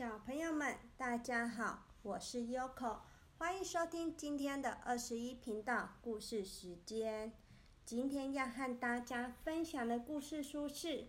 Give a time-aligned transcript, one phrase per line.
[0.00, 3.00] 小朋友们，大家好，我是 Yoko，
[3.36, 7.34] 欢迎收听今天的二十一频道故事时间。
[7.84, 10.88] 今天要和大家分享的故事书是《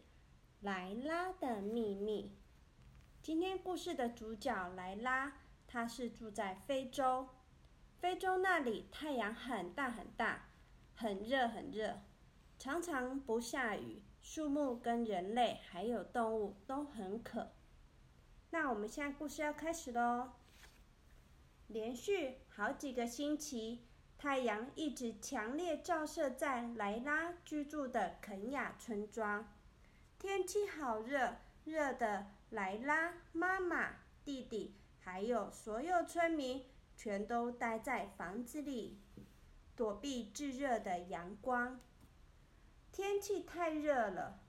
[0.60, 2.36] 莱拉的秘密》。
[3.24, 7.30] 今天故事的主角莱拉，她是住在非洲。
[8.02, 10.50] 非洲那里太阳很大很大，
[10.96, 12.02] 很热很热，
[12.60, 17.54] 常常不下雨，树木跟人类还有动物都很渴。
[18.54, 20.32] 那我们现在故事要开始喽。
[21.68, 23.86] 连续好几个星期，
[24.18, 29.48] 太阳一直强烈照射在莱拉居住的肯亚村庄。
[30.20, 33.96] 天气好热，热的莱拉妈妈、
[34.26, 36.66] 弟弟还有所有村民
[36.98, 39.00] 全都待在房子里，
[39.78, 41.80] 躲避炙热的阳光。
[42.92, 44.41] 天气太热了。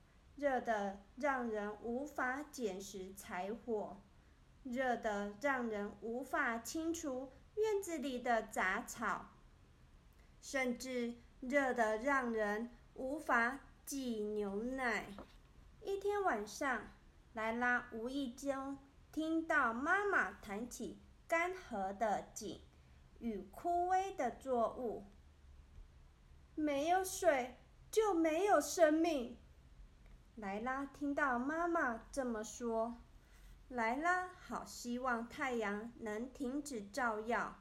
[0.42, 4.02] 热得让人无法捡拾柴火，
[4.64, 9.26] 热得让人无法清除院子里的杂草，
[10.40, 15.14] 甚至热得让人无法挤牛奶。
[15.80, 16.88] 一天晚上，
[17.34, 18.76] 莱拉无意中
[19.12, 20.98] 听到妈妈谈起
[21.28, 22.60] 干涸的井
[23.20, 25.04] 与枯萎的作物。
[26.56, 27.54] 没有水
[27.92, 29.38] 就没有生命。
[30.36, 33.02] 莱拉听到妈妈这么说，
[33.68, 37.58] 莱拉好希望太阳能停止照耀，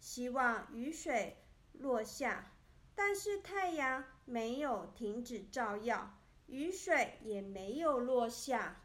[0.00, 2.52] 希望雨水落下，
[2.94, 8.80] 但是太阳没有停止照耀，雨水也没有落下。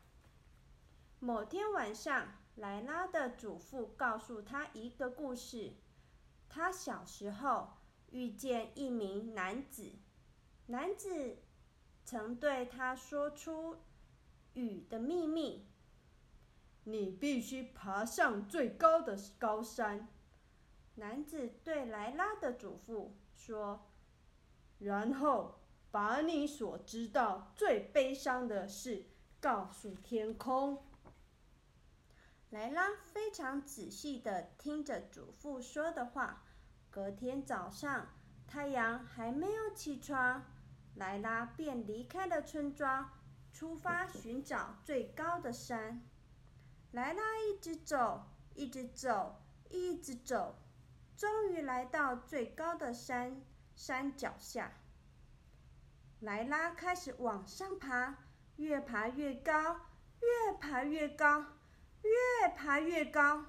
[1.20, 5.76] 某天晚上，莱拉的祖父告诉他一个故事：
[6.50, 7.70] 他小时候
[8.12, 9.94] 遇见一名男子，
[10.66, 11.38] 男子。
[12.10, 13.78] 曾对他说出
[14.56, 15.68] 雨的秘密
[16.86, 20.08] ：“你必须爬上最高的高山。”
[20.98, 23.92] 男子对莱拉的祖父说
[24.80, 25.60] ：“然后
[25.92, 29.06] 把你所知道最悲伤的事
[29.40, 30.84] 告诉天空。”
[32.50, 36.42] 莱拉非常仔细的听着祖父说的话。
[36.90, 38.08] 隔天早上，
[38.48, 40.44] 太阳还没有起床。
[40.96, 43.10] 莱拉便离开了村庄，
[43.54, 46.02] 出发寻找最高的山。
[46.92, 50.58] 莱拉一直走，一直走，一直走，
[51.16, 53.42] 终于来到最高的山
[53.76, 54.74] 山脚下。
[56.20, 58.18] 莱拉开始往上爬，
[58.58, 59.80] 越爬越高，
[60.20, 61.46] 越爬越高，
[62.02, 63.46] 越爬越高。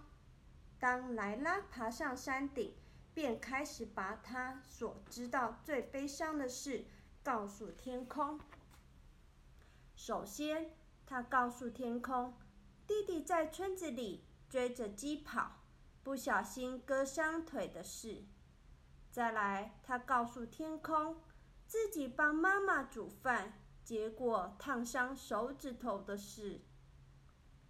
[0.79, 2.75] 当莱拉爬上山顶，
[3.13, 6.85] 便开始把他所知道最悲伤的事。
[7.23, 8.41] 告诉天空。
[9.95, 12.35] 首先，他告诉天空，
[12.87, 15.57] 弟弟在村子里追着鸡跑，
[16.03, 18.25] 不小心割伤腿的事。
[19.11, 21.21] 再来，他告诉天空，
[21.67, 23.53] 自己帮妈妈煮饭，
[23.85, 26.63] 结果烫伤手指头的事。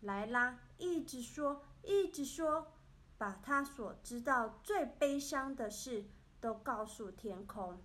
[0.01, 2.73] 莱拉一直说，一直说，
[3.19, 6.05] 把他所知道最悲伤的事
[6.41, 7.83] 都告诉天空。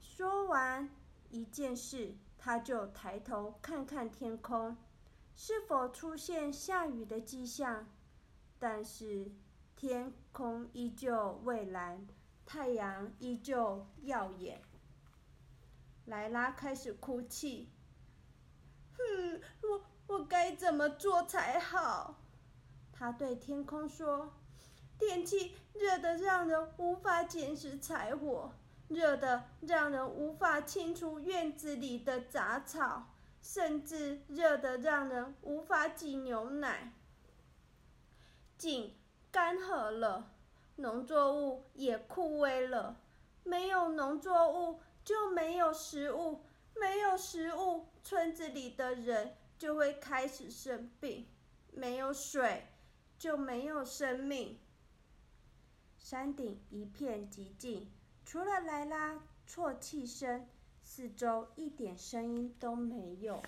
[0.00, 0.90] 说完
[1.28, 4.76] 一件事，他就抬头看看天空，
[5.36, 7.86] 是否出现下雨的迹象。
[8.58, 9.30] 但是
[9.76, 12.06] 天空依旧蔚蓝，
[12.44, 14.62] 太阳依旧耀眼。
[16.06, 17.70] 莱拉开始哭泣。
[18.96, 22.16] 哼，我我该怎么做才好？
[22.92, 24.34] 他对天空说
[24.98, 28.52] ：“天气热得让人无法捡拾柴火。”
[28.90, 33.06] 热的让人无法清除院子里的杂草，
[33.40, 36.92] 甚至热的让人无法挤牛奶。
[38.58, 38.92] 井
[39.30, 40.32] 干涸了，
[40.74, 43.00] 农作物也枯萎了。
[43.44, 51.28] 没有农作物就没有食物，没有食物，村子里的人就会开始生病。
[51.72, 52.66] 没有水，
[53.16, 54.58] 就没有生命。
[55.96, 57.88] 山顶一片寂静。
[58.30, 60.46] 除了莱拉啜泣声，
[60.80, 63.42] 四周一点声音都没有。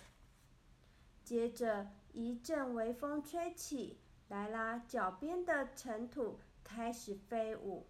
[1.23, 7.87] 接着一阵微风吹起，莱拉脚边的尘土开始飞舞，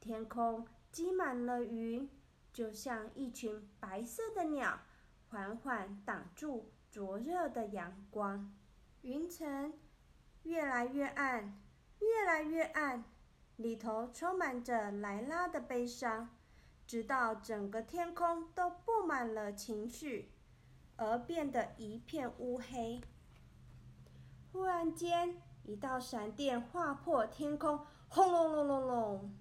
[0.00, 2.08] 天空积满了云，
[2.54, 4.80] 就像一群白色的鸟，
[5.28, 8.50] 缓缓挡住灼热的阳光。
[9.02, 9.74] 云层
[10.44, 11.60] 越来越暗，
[11.98, 13.04] 越来越暗。
[13.60, 16.30] 里头充满着莱拉的悲伤，
[16.86, 20.32] 直到整个天空都布满了情绪，
[20.96, 23.02] 而变得一片乌黑。
[24.50, 29.36] 忽然间，一道闪电划破天空，轰隆隆隆隆，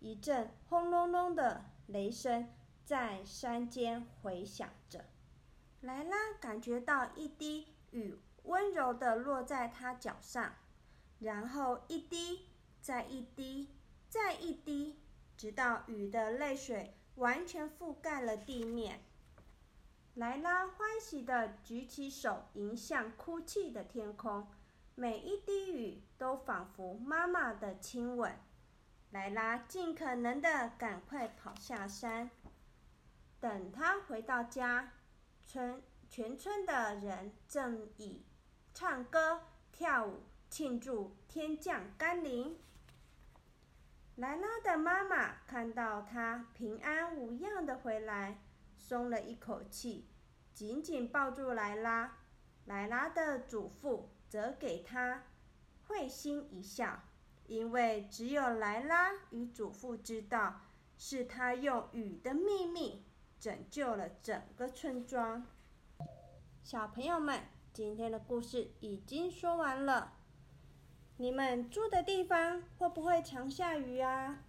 [0.00, 2.48] 一阵轰隆隆的雷声
[2.86, 5.04] 在山间回响着。
[5.82, 10.54] 莱拉感觉到一滴雨温柔地落在她脚上，
[11.18, 12.48] 然后一滴，
[12.82, 13.68] 再一滴，
[14.08, 14.98] 再一滴，
[15.36, 19.00] 直到雨的泪水完全覆盖了地面。
[20.14, 24.48] 莱拉欢喜地举起手，迎向哭泣的天空。
[24.96, 28.32] 每一滴雨都仿佛妈妈的亲吻。
[29.10, 32.32] 莱拉尽可能地赶快跑下山。
[33.38, 34.92] 等她回到家，
[35.46, 35.80] 村
[36.10, 38.24] 全村的人正以
[38.74, 42.58] 唱歌、跳舞庆祝天降甘霖。
[44.16, 48.42] 莱拉的妈妈看到她平安无恙的回来。
[48.76, 50.08] 松了一口气，
[50.52, 52.18] 紧紧抱住莱拉。
[52.64, 55.22] 莱拉的祖父则给他
[55.86, 57.00] 会心一笑，
[57.46, 60.62] 因为只有莱拉与祖父知道，
[60.98, 63.04] 是他用雨的秘密
[63.38, 65.46] 拯救了整个村庄。
[66.64, 67.40] 小朋友们，
[67.72, 70.14] 今天的故事已经说完了。
[71.22, 74.42] 你们住的地方会不会常下雨啊？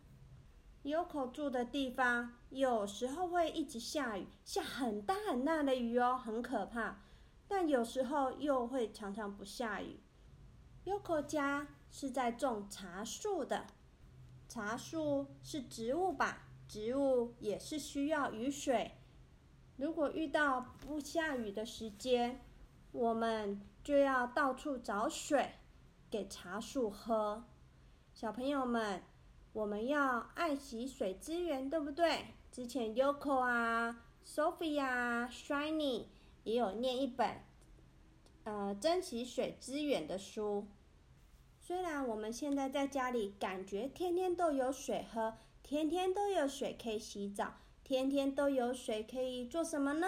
[0.82, 7.04] 有口住的地方，有时候会一直下雨，下很大很大的雨哦，很可怕。
[7.48, 10.00] 但有时候又会常常不下雨。
[10.86, 13.68] 优口家是在种茶树的，
[14.50, 16.48] 茶树是植物吧？
[16.68, 18.94] 植物也是需要雨水。
[19.78, 22.42] 如果遇到不下雨的时间，
[22.92, 25.52] 我们就要到处找水
[26.14, 27.44] 给茶树喝。
[28.14, 29.02] 小朋友们。
[29.54, 32.26] 我们要爱惜水资源，对不对？
[32.52, 36.06] 之前 Yoko 啊、Sophia、Shiny
[36.44, 37.44] 也有念一本，
[38.46, 40.66] 呃，珍惜水资源的书。
[41.60, 50.08] 虽然我们现在在家里感觉天天都有水喝，天天都有水可以洗澡，天天都有水可以做什么呢？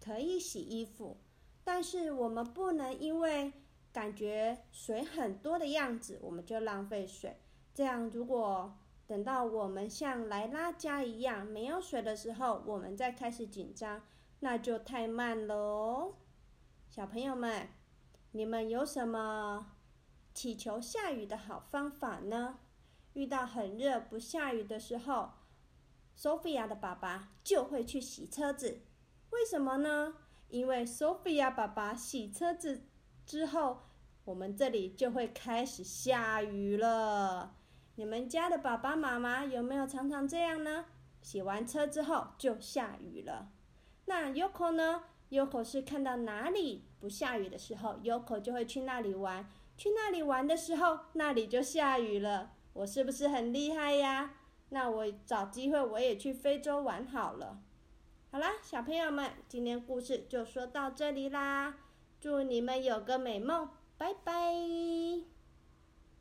[0.00, 1.18] 可以洗衣服。
[1.62, 3.52] 但是我们不能因为
[3.94, 7.38] 感觉水很多的样子，我们就浪费水。
[7.72, 8.76] 这样，如果
[9.06, 14.02] 等到我们像莱拉家一样没有水的时候，我们再开始紧张，
[14.40, 16.14] 那就太慢了哦。
[16.90, 17.68] 小朋友们，
[18.32, 19.76] 你们有什么
[20.34, 22.58] 祈求下雨的好方法呢？
[23.12, 25.30] 遇到很热不下雨的时候
[26.16, 28.80] 索菲亚的爸爸就会去洗车子。
[29.30, 30.16] 为什么呢？
[30.48, 32.82] 因为索菲亚爸爸洗车子
[33.26, 33.78] 之后，
[34.24, 37.54] 我们这里就会开始下雨了。
[37.96, 40.86] 你们家的爸爸妈妈有没有常常这样呢？
[41.22, 43.48] 洗完车之后就下雨了。
[44.06, 49.48] 那 Yoko 呢？Yoko 是看到哪里不下雨的时候，Yoko 就会去那里玩。
[49.76, 52.52] 去那里玩的时候，那里就下雨了。
[52.74, 54.34] 我是不是很厉害呀？
[54.68, 57.60] 那我找机会我也去非洲玩好了。
[58.30, 61.76] 好啦，小朋友们，今天故事就说到这里啦。
[62.24, 63.68] 祝你们有个美梦，
[63.98, 65.33] 拜拜。